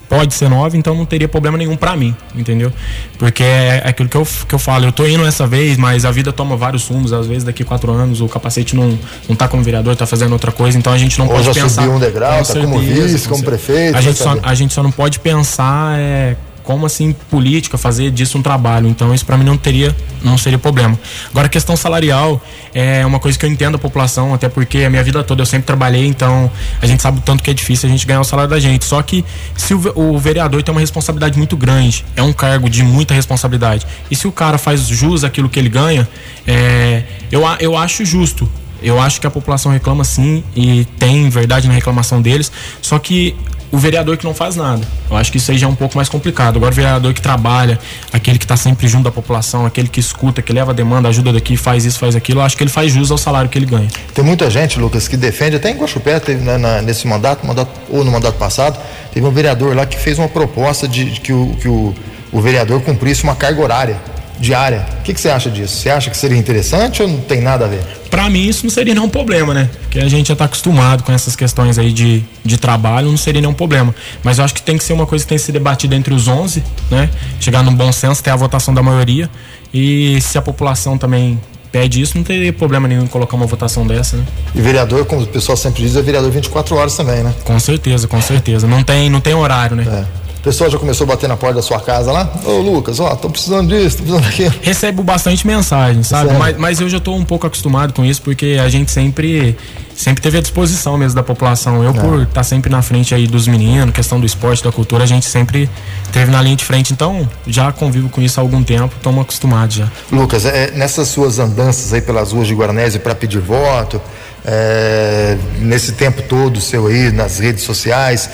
[0.08, 2.72] pode ser nove, então não teria problema nenhum para mim, entendeu?
[3.18, 6.04] Porque é, é aquilo que eu, que eu falo, eu tô indo essa vez, mas
[6.04, 9.48] a vida toma vários rumos, às vezes daqui quatro anos o capacete não, não tá
[9.48, 11.82] como vereador, tá fazendo outra coisa, então a gente não Ou pode já pensar.
[11.82, 13.96] subiu um degrau, tá como vice, como prefeito.
[13.96, 14.48] A gente, vai só, saber.
[14.48, 16.36] a gente só não pode pensar é,
[16.70, 18.86] como assim política, fazer disso um trabalho.
[18.86, 20.96] Então isso para mim não teria, não seria problema.
[21.28, 22.40] Agora a questão salarial
[22.72, 25.46] é uma coisa que eu entendo a população, até porque a minha vida toda eu
[25.46, 26.48] sempre trabalhei, então
[26.80, 28.84] a gente sabe o tanto que é difícil a gente ganhar o salário da gente.
[28.84, 29.24] Só que
[29.56, 33.14] se o, ve- o vereador tem uma responsabilidade muito grande, é um cargo de muita
[33.14, 33.84] responsabilidade.
[34.08, 36.08] E se o cara faz jus àquilo que ele ganha,
[36.46, 37.02] é,
[37.32, 38.48] eu, eu acho justo.
[38.80, 43.34] Eu acho que a população reclama sim e tem verdade na reclamação deles, só que
[43.72, 44.82] o vereador que não faz nada.
[45.08, 46.56] Eu acho que isso aí já é um pouco mais complicado.
[46.56, 47.78] Agora o vereador que trabalha,
[48.12, 51.32] aquele que está sempre junto da população, aquele que escuta, que leva a demanda, ajuda
[51.32, 53.66] daqui, faz isso, faz aquilo, eu acho que ele faz jus ao salário que ele
[53.66, 53.88] ganha.
[54.12, 58.04] Tem muita gente, Lucas, que defende, até em Guaxupé, teve, na- nesse mandato, mandato, ou
[58.04, 58.78] no mandato passado,
[59.12, 61.94] teve um vereador lá que fez uma proposta de, de que, o, que o,
[62.32, 63.96] o vereador cumprisse uma carga horária
[64.40, 64.86] diária.
[64.98, 65.76] O que, que você acha disso?
[65.76, 67.80] Você acha que seria interessante ou não tem nada a ver?
[68.10, 69.70] Pra mim isso não seria nenhum problema, né?
[69.82, 73.40] Porque a gente já tá acostumado com essas questões aí de, de trabalho, não seria
[73.40, 73.94] nenhum problema.
[74.24, 76.14] Mas eu acho que tem que ser uma coisa que tem que ser debatida entre
[76.14, 77.10] os 11, né?
[77.38, 79.28] Chegar num bom senso, ter a votação da maioria.
[79.72, 81.38] E se a população também
[81.70, 84.24] pede isso, não teria problema nenhum em colocar uma votação dessa, né?
[84.54, 87.32] E vereador, como o pessoal sempre diz, é vereador 24 horas também, né?
[87.44, 88.66] Com certeza, com certeza.
[88.66, 89.84] Não tem, não tem horário, né?
[89.86, 90.29] É.
[90.40, 92.32] O pessoal já começou a bater na porta da sua casa lá?
[92.46, 94.54] Ô Lucas, ó, tô precisando disso, tô precisando daquilo.
[94.62, 96.32] recebo bastante mensagem, sabe?
[96.32, 99.54] Mas, mas eu já tô um pouco acostumado com isso, porque a gente sempre
[99.94, 101.84] sempre teve a disposição mesmo da população.
[101.84, 105.06] Eu, por estar sempre na frente aí dos meninos, questão do esporte, da cultura, a
[105.06, 105.68] gente sempre
[106.10, 106.90] teve na linha de frente.
[106.90, 109.88] Então, já convivo com isso há algum tempo, estamos acostumados já.
[110.10, 114.00] Lucas, é, nessas suas andanças aí pelas ruas de Guaranese para pedir voto,
[114.42, 118.30] é, nesse tempo todo seu aí nas redes sociais,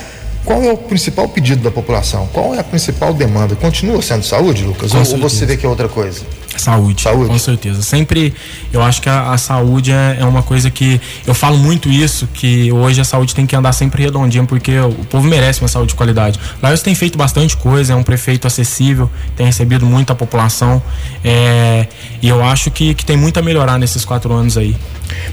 [0.46, 2.28] qual é o principal pedido da população?
[2.32, 3.56] Qual é a principal demanda?
[3.56, 4.92] Continua sendo saúde, Lucas?
[4.92, 5.28] Com Ou, certeza.
[5.28, 6.24] você vê que é outra coisa?
[6.56, 7.28] Saúde, Saúde.
[7.28, 7.82] com certeza.
[7.82, 8.32] Sempre,
[8.72, 12.28] eu acho que a, a saúde é, é uma coisa que eu falo muito isso,
[12.32, 15.88] que hoje a saúde tem que andar sempre redondinha, porque o, povo merece uma saúde
[15.88, 16.38] de qualidade.
[16.62, 20.80] Laércio tem feito bastante coisa, é um prefeito acessível, tem recebido muita população,
[21.24, 21.88] é,
[22.22, 24.76] e eu acho que, que tem muito a melhorar nesses quatro anos aí.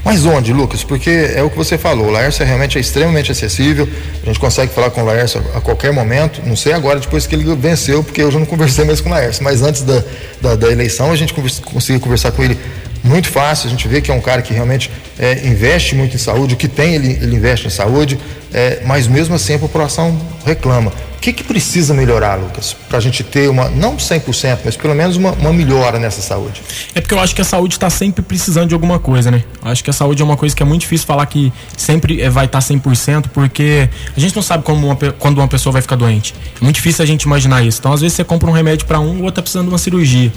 [0.02, 0.82] Mas onde, Lucas?
[0.82, 3.88] Porque é o que você falou, o Laércio realmente é extremamente acessível,
[4.22, 7.34] a gente consegue falar com o Laércio a, qualquer momento, não sei agora depois que
[7.34, 10.02] ele venceu, porque eu já não conversei mais com o Laércio, mas antes da,
[10.40, 12.58] da, da eleição a gente conversa, conseguia conversar com ele
[13.04, 16.18] muito fácil, a gente vê que é um cara que realmente é, investe muito em
[16.18, 18.18] saúde, o que tem ele, ele investe em saúde,
[18.54, 20.92] é, mas mesmo assim a população reclama.
[21.16, 24.94] O que, que precisa melhorar, Lucas, para a gente ter uma, não 100%, mas pelo
[24.94, 26.62] menos uma, uma melhora nessa saúde?
[26.94, 29.42] É porque eu acho que a saúde está sempre precisando de alguma coisa, né?
[29.64, 32.20] Eu acho que a saúde é uma coisa que é muito difícil falar que sempre
[32.20, 35.80] eh, vai estar 100%, porque a gente não sabe como uma quando uma pessoa vai
[35.80, 36.34] ficar doente.
[36.60, 37.78] É muito difícil a gente imaginar isso.
[37.78, 39.78] Então, às vezes, você compra um remédio para um, o outro tá precisando de uma
[39.78, 40.30] cirurgia.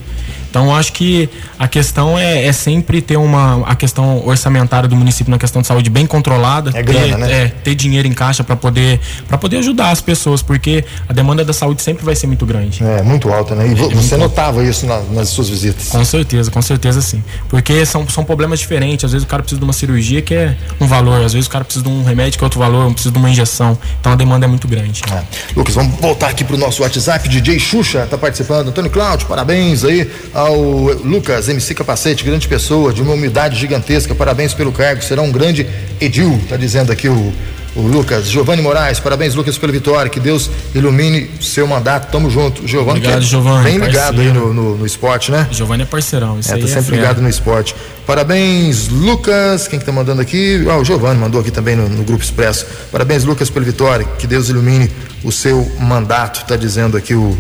[0.50, 4.96] Então, eu acho que a questão é, é sempre ter uma a questão orçamentária do
[4.96, 6.72] município na questão de saúde bem controlada.
[6.74, 7.32] É grana, ter, né?
[7.32, 11.44] é, ter dinheiro em caixa para poder para poder ajudar as pessoas, porque a demanda
[11.46, 12.84] da saúde sempre vai ser muito grande.
[12.84, 13.68] É muito alta, né?
[13.68, 15.90] E vo- você notava isso na- nas suas visitas?
[15.90, 17.24] Com certeza, com certeza sim.
[17.50, 19.06] Porque são, são problemas diferentes.
[19.06, 21.50] Às vezes o cara precisa de uma cirurgia que é um valor, às vezes o
[21.50, 23.78] cara precisa de um remédio que é outro valor, precisa de uma injeção.
[24.00, 25.02] Então a demanda é muito grande.
[25.12, 25.22] É.
[25.56, 27.28] Lucas, vamos voltar aqui pro nosso WhatsApp.
[27.30, 28.68] DJ Xuxa tá participando.
[28.70, 30.56] Antônio Cláudio, parabéns aí ao
[31.04, 34.16] Lucas, MC Capacete, grande pessoa, de uma humildade gigantesca.
[34.16, 35.68] Parabéns pelo cargo, será um grande
[36.00, 37.34] Edil, tá dizendo aqui o,
[37.78, 38.28] o Lucas.
[38.28, 40.10] Giovanni Moraes, parabéns, Lucas, pela vitória.
[40.10, 42.12] Que Deus ilumine seu mandato.
[42.12, 42.68] Tamo junto.
[42.68, 45.48] Giovanni, Obrigado, que é Giovanni, Bem ligado aí no, no, no esporte, né?
[45.52, 47.76] Giovanni é parceirão, isso É, aí tá sempre ligado no esporte.
[48.06, 49.68] Parabéns, Lucas.
[49.68, 50.66] Quem que tá mandando aqui?
[50.70, 52.66] Ah, o Giovanni mandou aqui também no, no Grupo Expresso.
[52.92, 54.06] Parabéns, Lucas, pela vitória.
[54.18, 54.90] Que Deus ilumine
[55.24, 57.38] o seu mandato, tá dizendo aqui o,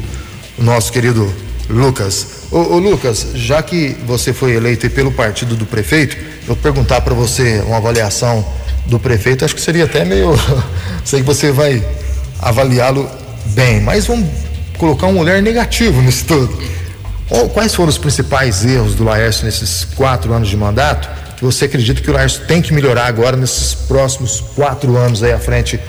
[0.57, 1.33] o nosso querido
[1.67, 2.27] Lucas.
[2.51, 7.01] Ô, ô, Lucas, já que você foi eleito pelo partido do prefeito, eu vou perguntar
[7.01, 8.45] para você uma avaliação
[8.87, 9.45] do prefeito.
[9.45, 10.33] Acho que seria até meio.
[11.05, 11.83] Sei que você vai
[12.39, 13.09] avaliá-lo
[13.47, 14.27] bem, mas vamos
[14.77, 16.57] colocar um olhar negativo nisso tudo.
[17.53, 22.01] Quais foram os principais erros do Laércio nesses quatro anos de mandato que você acredita
[22.01, 25.79] que o Laércio tem que melhorar agora nesses próximos quatro anos aí à frente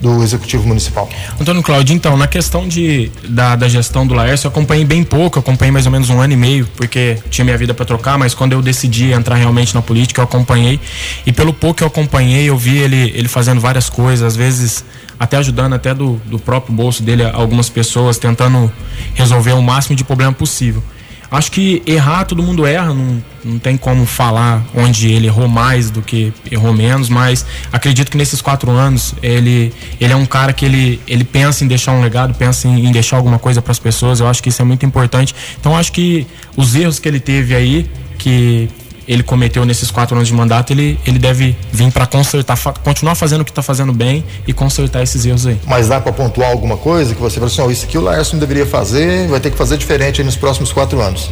[0.00, 1.08] do Executivo Municipal?
[1.40, 5.38] Antônio Cláudio, então, na questão de, da, da gestão do Laércio, eu acompanhei bem pouco,
[5.38, 8.18] eu acompanhei mais ou menos um ano e meio, porque tinha minha vida para trocar,
[8.18, 10.80] mas quando eu decidi entrar realmente na política, eu acompanhei.
[11.26, 14.84] E pelo pouco que eu acompanhei, eu vi ele, ele fazendo várias coisas, às vezes
[15.18, 18.72] até ajudando até do, do próprio bolso dele algumas pessoas, tentando
[19.14, 20.82] resolver o máximo de problema possível.
[21.30, 25.90] Acho que errar, todo mundo erra, não, não tem como falar onde ele errou mais
[25.90, 30.54] do que errou menos, mas acredito que nesses quatro anos ele, ele é um cara
[30.54, 33.72] que ele, ele pensa em deixar um legado, pensa em, em deixar alguma coisa para
[33.72, 34.20] as pessoas.
[34.20, 35.34] Eu acho que isso é muito importante.
[35.60, 38.70] Então acho que os erros que ele teve aí, que
[39.08, 43.14] ele cometeu nesses quatro anos de mandato, ele, ele deve vir para consertar, fa continuar
[43.14, 45.58] fazendo o que está fazendo bem e consertar esses erros aí.
[45.66, 48.34] Mas dá para pontuar alguma coisa que você falou assim, oh, isso aqui o Laércio
[48.34, 51.30] não deveria fazer, vai ter que fazer diferente nos próximos quatro anos?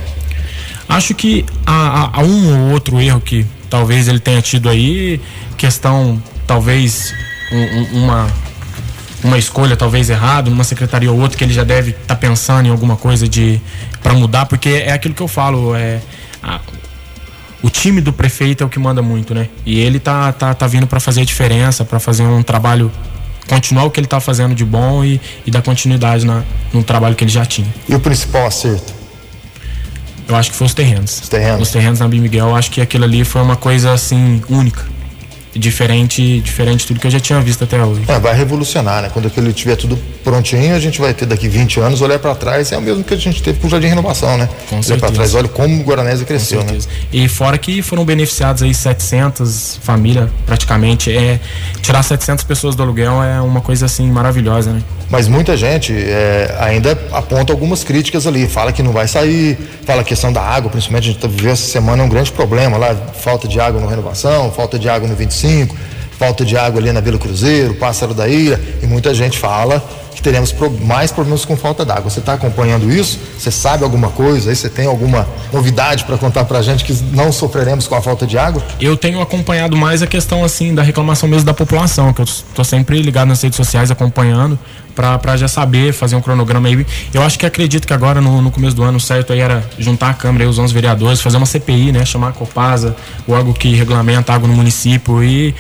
[0.89, 5.21] Acho que há, há, um ou outro erro que talvez ele tenha tido aí,
[5.59, 7.13] questão talvez
[7.53, 8.27] um, uma
[9.25, 12.67] uma escolha talvez errada, numa secretaria ou outra que ele já deve estar tá pensando
[12.67, 13.61] em alguma coisa de
[14.01, 16.01] para mudar, porque é aquilo que eu falo, é
[16.43, 16.61] a,
[17.67, 19.49] o time do prefeito é o que manda muito, né?
[19.67, 22.93] E ele tá, tá, tá vindo para fazer a diferença, para fazer um trabalho
[23.49, 27.17] continuar o que ele tá fazendo de bom e, e dar continuidade na, no trabalho
[27.17, 27.67] que ele já tinha.
[27.89, 28.95] E o principal acerto?
[30.29, 31.21] Eu acho que foi os terrenos.
[31.23, 31.63] Os terrenos.
[31.63, 34.85] Os terrenos na Bim Miguel, eu acho que aquilo ali foi uma coisa assim única
[35.59, 38.03] diferente, diferente de tudo que eu já tinha visto até hoje.
[38.09, 39.11] É, vai revolucionar, né?
[39.13, 42.73] Quando aquilo tiver tudo prontinho, a gente vai ter daqui 20 anos, olhar para trás,
[42.73, 44.49] é o mesmo que a gente teve com o Jardim Renovação, né?
[44.69, 46.77] Com olhar para trás, olha como o Guaranese cresceu, né?
[47.13, 51.41] E fora que foram beneficiados aí 700 famílias, praticamente, é
[51.81, 54.83] tirar 700 pessoas do aluguel é uma coisa assim maravilhosa, né?
[55.09, 60.01] Mas muita gente é, ainda aponta algumas críticas ali, fala que não vai sair, fala
[60.01, 62.77] a questão da água, principalmente a gente tá vivendo essa semana é um grande problema
[62.77, 66.81] lá, falta de água no renovação, falta de água no 25, 35, falta de água
[66.81, 69.83] ali na Vila Cruzeiro, Pássaro da Ilha, e muita gente fala
[70.17, 72.11] que teremos mais problemas com falta d'água.
[72.11, 73.19] Você está acompanhando isso?
[73.39, 74.49] Você sabe alguma coisa?
[74.49, 78.01] Aí você tem alguma novidade para contar para a gente que não sofreremos com a
[78.01, 78.63] falta de água?
[78.81, 82.65] Eu tenho acompanhado mais a questão assim da reclamação mesmo da população, que eu estou
[82.65, 84.59] sempre ligado nas redes sociais acompanhando
[84.95, 86.87] para já saber fazer um cronograma aí.
[87.13, 90.09] Eu acho que acredito que agora no, no começo do ano certo aí era juntar
[90.09, 93.53] a Câmara e os 11 vereadores, fazer uma CPI, né, chamar a Copasa, o órgão
[93.53, 95.55] que regulamenta a água no município e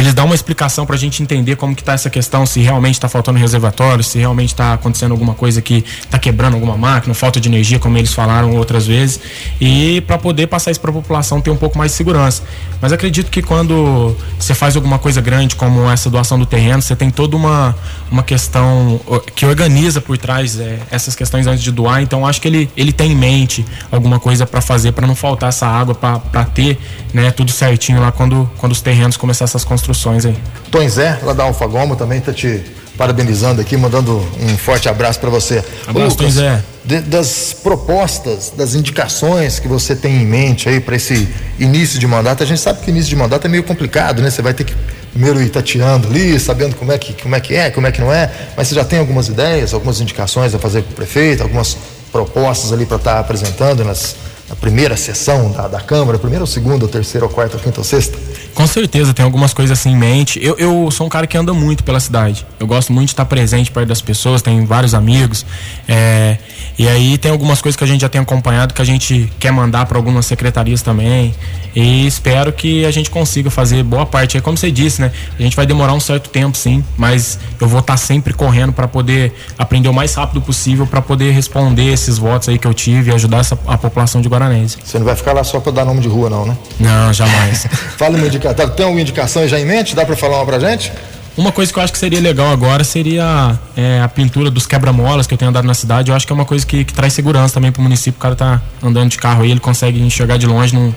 [0.00, 2.94] eles dão uma explicação para a gente entender como que está essa questão, se realmente
[2.94, 7.38] está faltando reservatório, se realmente está acontecendo alguma coisa que está quebrando alguma máquina, falta
[7.38, 9.20] de energia, como eles falaram outras vezes,
[9.60, 12.42] e para poder passar isso para a população ter um pouco mais de segurança.
[12.80, 16.96] Mas acredito que quando você faz alguma coisa grande como essa doação do terreno, você
[16.96, 17.76] tem toda uma,
[18.10, 18.98] uma questão
[19.34, 22.90] que organiza por trás é, essas questões antes de doar, então acho que ele, ele
[22.92, 26.78] tem em mente alguma coisa para fazer para não faltar essa água, para ter
[27.12, 30.36] né, tudo certinho lá quando, quando os terrenos começar essas construções construções aí.
[30.70, 32.62] Tom Zé, lá da Alfagomo, também está te
[32.96, 35.64] parabenizando aqui, mandando um forte abraço para você.
[35.86, 36.62] Abraço, Tom Zé.
[36.84, 42.06] De, das propostas, das indicações que você tem em mente aí para esse início de
[42.06, 44.30] mandato, a gente sabe que início de mandato é meio complicado, né?
[44.30, 44.74] Você vai ter que
[45.12, 48.00] primeiro ir tateando ali, sabendo como é que, como é, que é, como é que
[48.00, 51.42] não é, mas você já tem algumas ideias, algumas indicações a fazer com o prefeito,
[51.42, 51.76] algumas
[52.12, 54.14] propostas ali para estar tá apresentando nas,
[54.48, 57.80] na primeira sessão da, da Câmara, primeira ou segunda, ou terceira, ou quarta, ou quinta
[57.80, 58.16] ou sexta?
[58.54, 60.38] Com certeza, tem algumas coisas assim em mente.
[60.42, 62.46] Eu, eu sou um cara que anda muito pela cidade.
[62.58, 65.44] Eu gosto muito de estar presente perto das pessoas, tenho vários amigos.
[65.88, 66.38] É,
[66.78, 69.52] e aí tem algumas coisas que a gente já tem acompanhado que a gente quer
[69.52, 71.34] mandar para algumas secretarias também.
[71.74, 74.36] E espero que a gente consiga fazer boa parte.
[74.36, 75.12] É como você disse, né?
[75.38, 78.88] A gente vai demorar um certo tempo, sim, mas eu vou estar sempre correndo para
[78.88, 83.10] poder aprender o mais rápido possível para poder responder esses votos aí que eu tive
[83.10, 84.78] e ajudar essa, a população de Guaranense.
[84.84, 86.56] Você não vai ficar lá só para dar nome de rua, não, né?
[86.78, 87.66] Não, jamais.
[87.96, 88.74] Fala uma indicação.
[88.74, 89.94] Tem alguma indicação já em mente?
[89.94, 90.92] Dá para falar uma pra gente?
[91.36, 95.26] Uma coisa que eu acho que seria legal agora seria é, a pintura dos quebra-molas
[95.26, 96.10] que eu tenho andado na cidade.
[96.10, 98.18] Eu acho que é uma coisa que, que traz segurança também para o município.
[98.18, 100.94] O cara tá andando de carro aí, ele consegue enxergar de longe, não,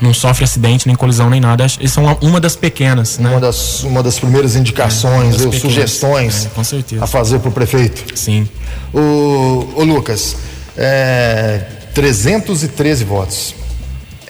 [0.00, 1.66] não sofre acidente, nem colisão, nem nada.
[1.80, 3.30] Isso é uma, uma das pequenas, né?
[3.30, 8.16] Uma das, uma das primeiras indicações, é, das sugestões é, a fazer para o prefeito.
[8.16, 8.48] Sim.
[8.94, 10.36] O, o Lucas,
[10.76, 11.60] é,
[11.92, 13.61] 313 votos.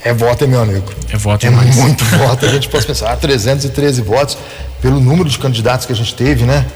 [0.05, 0.93] É voto, é meu amigo.
[1.13, 1.77] É voto é mais.
[1.77, 2.45] muito voto.
[2.45, 4.37] A gente pode pensar, ah, 313 votos
[4.81, 6.67] pelo número de candidatos que a gente teve, né?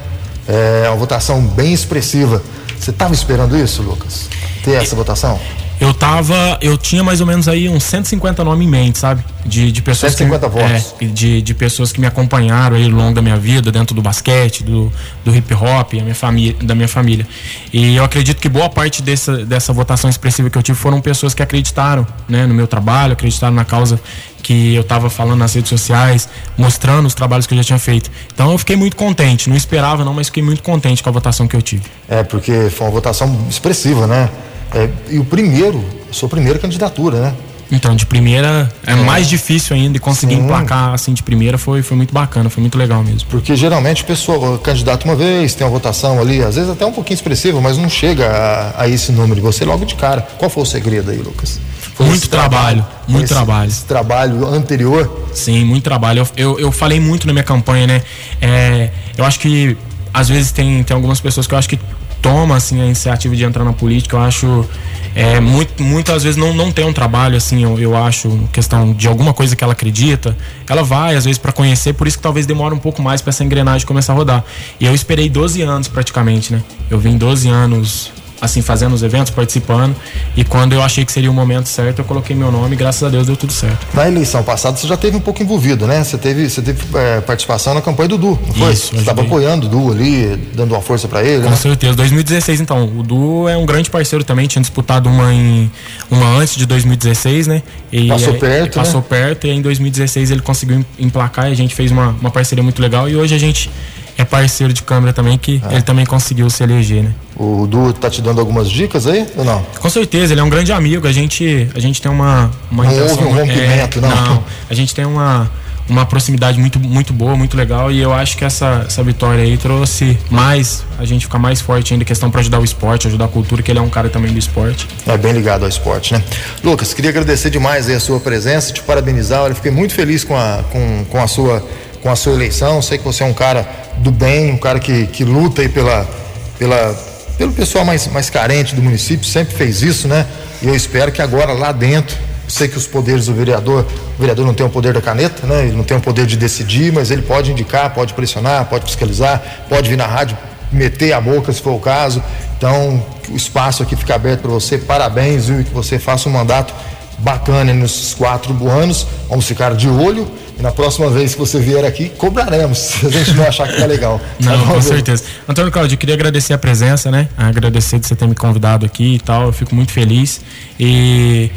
[0.48, 2.40] É uma votação bem expressiva.
[2.78, 4.28] Você estava esperando isso, Lucas?
[4.62, 5.40] Ter essa votação?
[5.80, 6.58] Eu tava.
[6.60, 9.22] Eu tinha mais ou menos aí uns 150 nomes em mente, sabe?
[9.44, 10.94] De, de pessoas 150 que, votos.
[11.00, 14.00] É, de, de pessoas que me acompanharam aí ao longo da minha vida, dentro do
[14.00, 14.90] basquete, do,
[15.24, 17.26] do hip hop, minha família, da minha família.
[17.72, 21.34] E eu acredito que boa parte dessa, dessa votação expressiva que eu tive foram pessoas
[21.34, 24.00] que acreditaram né, no meu trabalho, acreditaram na causa
[24.42, 28.10] que eu estava falando nas redes sociais, mostrando os trabalhos que eu já tinha feito.
[28.32, 31.48] Então eu fiquei muito contente, não esperava não, mas fiquei muito contente com a votação
[31.48, 31.82] que eu tive.
[32.08, 34.30] É, porque foi uma votação expressiva, né?
[34.74, 37.34] É, e o primeiro, a sua primeira candidatura, né?
[37.70, 38.94] Então, de primeira é, é.
[38.94, 40.42] mais difícil ainda e conseguir Sim.
[40.42, 43.28] emplacar assim de primeira foi, foi muito bacana, foi muito legal mesmo.
[43.28, 46.92] Porque geralmente o pessoal candidata uma vez, tem uma votação ali, às vezes até um
[46.92, 49.40] pouquinho expressiva, mas não chega a, a esse número.
[49.42, 50.26] Você logo de cara.
[50.38, 51.60] Qual foi o segredo aí, Lucas?
[51.94, 53.68] Foi muito trabalho, trabalho, muito esse, trabalho.
[53.68, 55.28] Esse trabalho anterior?
[55.32, 56.20] Sim, muito trabalho.
[56.20, 58.02] Eu, eu, eu falei muito na minha campanha, né?
[58.40, 59.76] É, eu acho que
[60.12, 61.80] às vezes tem, tem algumas pessoas que eu acho que
[62.22, 64.68] toma assim a iniciativa de entrar na política, eu acho
[65.14, 69.08] é, muito, muitas vezes não, não tem um trabalho assim, eu, eu acho, questão de
[69.08, 70.36] alguma coisa que ela acredita,
[70.68, 73.30] ela vai às vezes para conhecer, por isso que talvez demore um pouco mais para
[73.30, 74.44] essa engrenagem começar a rodar.
[74.78, 76.62] E eu esperei 12 anos praticamente, né?
[76.90, 79.94] Eu vim 12 anos assim, fazendo os eventos, participando.
[80.36, 83.02] E quando eu achei que seria o momento certo, eu coloquei meu nome e graças
[83.02, 83.86] a Deus deu tudo certo.
[83.94, 86.02] Na eleição passada você já teve um pouco envolvido, né?
[86.02, 88.72] Você teve, você teve é, participação na campanha do Du, não foi?
[88.72, 91.42] Isso, você estava apoiando o Du ali, dando uma força para ele.
[91.42, 91.56] Com né?
[91.56, 91.94] certeza.
[91.94, 92.86] 2016, então.
[92.96, 95.70] O Du é um grande parceiro também, tinha disputado uma em
[96.10, 97.62] uma antes de 2016, né?
[97.90, 98.66] E passou perto.
[98.66, 99.06] E passou né?
[99.08, 102.80] perto e em 2016 ele conseguiu emplacar e a gente fez uma, uma parceria muito
[102.80, 103.70] legal e hoje a gente
[104.18, 105.74] é parceiro de câmera também, que é.
[105.74, 107.14] ele também conseguiu se eleger, né?
[107.36, 109.62] O Du tá te dando algumas dicas aí ou não?
[109.78, 111.06] Com certeza, ele é um grande amigo.
[111.06, 112.50] A gente, a gente tem uma.
[112.70, 114.08] uma não intenção, houve um rompimento, é, não.
[114.08, 115.50] Não, a gente tem uma,
[115.86, 117.92] uma proximidade muito, muito boa, muito legal.
[117.92, 121.92] E eu acho que essa, essa vitória aí trouxe mais, a gente ficar mais forte
[121.92, 124.32] ainda, questão para ajudar o esporte, ajudar a cultura, que ele é um cara também
[124.32, 124.88] do esporte.
[125.06, 126.24] É bem ligado ao esporte, né?
[126.64, 129.46] Lucas, queria agradecer demais a sua presença, te parabenizar.
[129.46, 131.62] Eu fiquei muito feliz com a, com, com a sua
[132.06, 132.80] com a sua eleição.
[132.80, 136.08] Sei que você é um cara do bem, um cara que, que luta aí pela,
[136.56, 136.94] pela,
[137.36, 140.24] pelo pessoal mais, mais carente do município, sempre fez isso, né?
[140.62, 142.16] E eu espero que agora lá dentro,
[142.46, 143.84] sei que os poderes do vereador,
[144.16, 145.64] o vereador não tem o poder da caneta, né?
[145.64, 149.42] Ele não tem o poder de decidir, mas ele pode indicar, pode pressionar, pode fiscalizar,
[149.68, 150.38] pode vir na rádio
[150.70, 152.22] meter a boca se for o caso.
[152.56, 154.78] Então, o espaço aqui fica aberto para você.
[154.78, 155.64] Parabéns, viu?
[155.64, 156.72] Que você faça um mandato
[157.18, 159.06] bacana nesses quatro anos.
[159.28, 163.10] Vamos ficar de olho e na próxima vez que você vier aqui, cobraremos, se a
[163.10, 164.20] gente não achar que tá legal.
[164.40, 165.24] Não, tá com certeza.
[165.46, 167.28] Antônio Claudio, eu queria agradecer a presença, né?
[167.36, 169.46] Agradecer de você ter me convidado aqui e tal.
[169.46, 170.40] Eu fico muito feliz.
[170.80, 171.50] E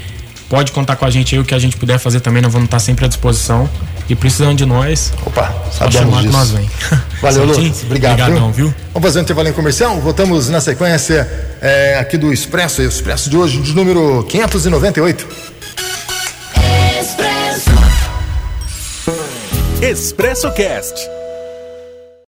[0.50, 2.66] pode contar com a gente aí o que a gente puder fazer também, nós vamos
[2.66, 3.70] estar sempre à disposição.
[4.10, 5.14] E precisando de nós.
[5.24, 6.34] Opa, sabemos disso.
[6.34, 6.68] nós vem.
[7.22, 7.84] Valeu, Lucas.
[7.84, 8.14] Obrigado.
[8.14, 8.66] Obrigadão, viu?
[8.70, 8.76] viu?
[8.92, 10.02] Vamos fazer um intervalo em comercial.
[10.02, 11.30] Voltamos na sequência
[11.62, 15.28] é, aqui do Expresso, o Expresso de hoje, de número 598.
[19.82, 21.19] Expresso Cast.